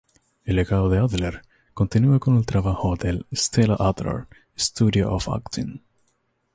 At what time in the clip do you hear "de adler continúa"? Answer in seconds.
0.89-2.17